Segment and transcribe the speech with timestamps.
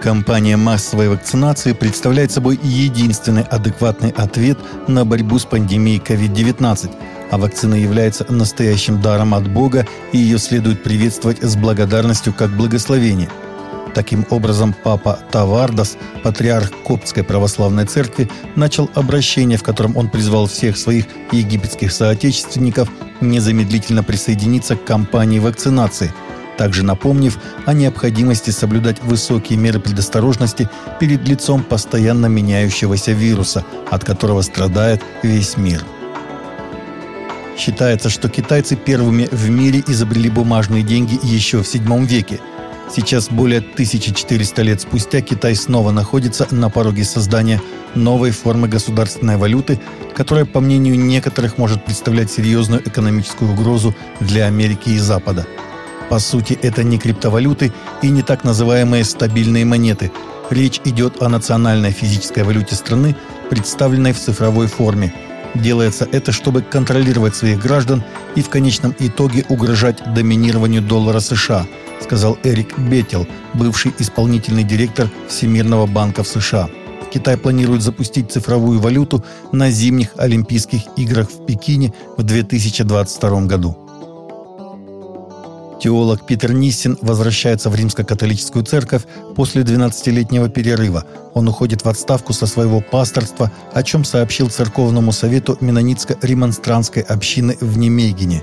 [0.00, 4.58] Компания массовой вакцинации представляет собой единственный адекватный ответ
[4.88, 6.90] на борьбу с пандемией COVID-19,
[7.30, 13.28] а вакцина является настоящим даром от Бога, и ее следует приветствовать с благодарностью как благословение.
[13.94, 20.78] Таким образом, папа Тавардас, патриарх Коптской православной церкви, начал обращение, в котором он призвал всех
[20.78, 22.88] своих египетских соотечественников
[23.20, 26.10] незамедлительно присоединиться к кампании вакцинации–
[26.60, 30.68] также напомнив о необходимости соблюдать высокие меры предосторожности
[31.00, 35.82] перед лицом постоянно меняющегося вируса, от которого страдает весь мир.
[37.56, 42.40] Считается, что китайцы первыми в мире изобрели бумажные деньги еще в VII веке.
[42.94, 47.62] Сейчас, более 1400 лет спустя, Китай снова находится на пороге создания
[47.94, 49.80] новой формы государственной валюты,
[50.14, 55.46] которая, по мнению некоторых, может представлять серьезную экономическую угрозу для Америки и Запада–
[56.10, 60.10] по сути, это не криптовалюты и не так называемые стабильные монеты.
[60.50, 63.14] Речь идет о национальной физической валюте страны,
[63.48, 65.14] представленной в цифровой форме.
[65.54, 68.02] Делается это, чтобы контролировать своих граждан
[68.34, 71.64] и в конечном итоге угрожать доминированию доллара США,
[72.00, 76.68] сказал Эрик Беттел, бывший исполнительный директор Всемирного банка в США.
[77.12, 83.89] Китай планирует запустить цифровую валюту на зимних Олимпийских играх в Пекине в 2022 году.
[85.80, 91.06] Теолог Питер Ниссин возвращается в римско-католическую церковь после 12-летнего перерыва.
[91.32, 97.78] Он уходит в отставку со своего пасторства, о чем сообщил церковному совету Менонитско-ремонстрантской общины в
[97.78, 98.42] Немейгене.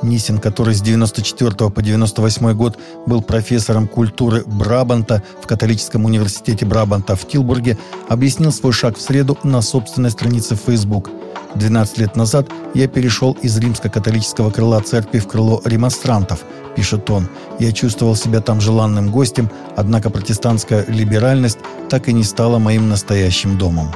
[0.00, 7.16] Нисин, который с 94 по 98 год был профессором культуры Брабанта в католическом университете Брабанта
[7.16, 7.76] в Тилбурге,
[8.08, 11.10] объяснил свой шаг в среду на собственной странице Facebook–
[11.54, 16.44] 12 лет назад я перешел из римско-католического крыла церкви в крыло ремонстрантов,
[16.76, 17.28] пишет он.
[17.58, 23.58] Я чувствовал себя там желанным гостем, однако протестантская либеральность так и не стала моим настоящим
[23.58, 23.88] домом.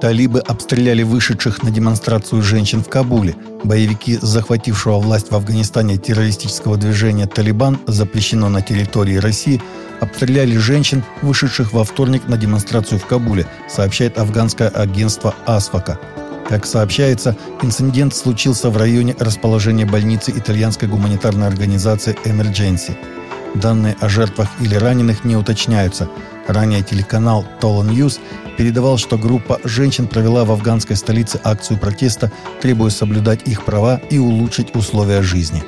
[0.00, 3.34] Талибы обстреляли вышедших на демонстрацию женщин в Кабуле.
[3.64, 9.62] Боевики, захватившего власть в Афганистане террористического движения «Талибан», запрещено на территории России,
[10.00, 15.98] обстреляли женщин, вышедших во вторник на демонстрацию в Кабуле, сообщает афганское агентство «Асфака».
[16.46, 22.96] Как сообщается, инцидент случился в районе расположения больницы итальянской гуманитарной организации Emergency.
[23.60, 26.08] Данные о жертвах или раненых не уточняются.
[26.46, 28.18] Ранее телеканал Tola News
[28.58, 32.30] передавал, что группа женщин провела в афганской столице акцию протеста,
[32.60, 35.64] требуя соблюдать их права и улучшить условия жизни.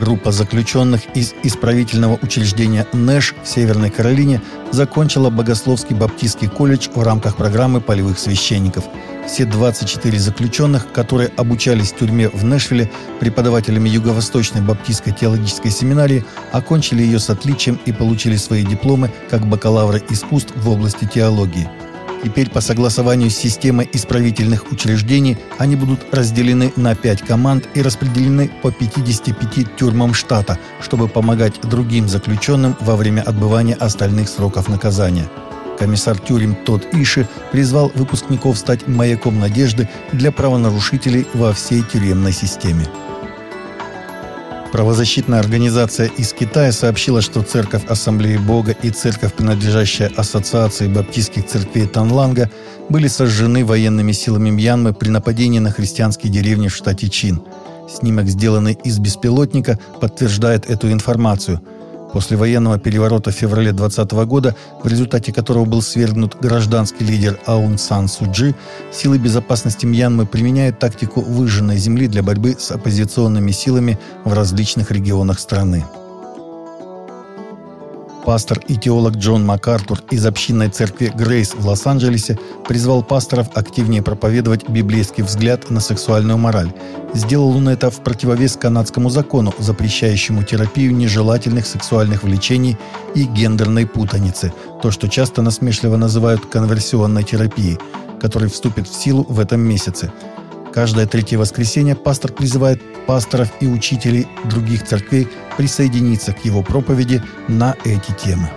[0.00, 7.36] Группа заключенных из исправительного учреждения НЭШ в Северной Каролине закончила Богословский баптистский колледж в рамках
[7.36, 8.84] программы полевых священников.
[9.26, 12.90] Все 24 заключенных, которые обучались в тюрьме в Нэшвилле
[13.20, 20.02] преподавателями Юго-Восточной баптистской теологической семинарии, окончили ее с отличием и получили свои дипломы как бакалавры
[20.10, 21.68] искусств в области теологии.
[22.24, 28.50] Теперь по согласованию с системой исправительных учреждений они будут разделены на 5 команд и распределены
[28.62, 35.28] по 55 тюрьмам штата, чтобы помогать другим заключенным во время отбывания остальных сроков наказания.
[35.78, 42.86] Комиссар тюрем Тод Иши призвал выпускников стать маяком надежды для правонарушителей во всей тюремной системе.
[44.72, 51.86] Правозащитная организация из Китая сообщила, что Церковь Ассамблеи Бога и Церковь, принадлежащая Ассоциации Баптистских церквей
[51.86, 52.50] Танланга,
[52.88, 57.42] были сожжены военными силами Мьянмы при нападении на христианские деревни в штате Чин.
[57.88, 61.60] Снимок, сделанный из беспилотника, подтверждает эту информацию–
[62.12, 67.78] После военного переворота в феврале 2020 года, в результате которого был свергнут гражданский лидер Аун
[67.78, 68.54] Сан Суджи,
[68.92, 75.38] силы безопасности Мьянмы применяют тактику выжженной земли для борьбы с оппозиционными силами в различных регионах
[75.38, 75.84] страны.
[78.26, 84.68] Пастор и теолог Джон МакАртур из общинной церкви Грейс в Лос-Анджелесе призвал пасторов активнее проповедовать
[84.68, 86.72] библейский взгляд на сексуальную мораль.
[87.14, 92.76] Сделал он это в противовес канадскому закону, запрещающему терапию нежелательных сексуальных влечений
[93.14, 94.52] и гендерной путаницы,
[94.82, 97.78] то, что часто насмешливо называют конверсионной терапией,
[98.20, 100.10] который вступит в силу в этом месяце.
[100.76, 105.26] Каждое третье воскресенье пастор призывает пасторов и учителей других церквей
[105.56, 108.50] присоединиться к его проповеди на эти темы.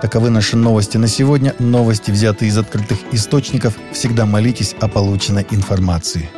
[0.00, 1.54] Таковы наши новости на сегодня.
[1.58, 3.76] Новости, взятые из открытых источников.
[3.92, 6.30] Всегда молитесь о полученной информации.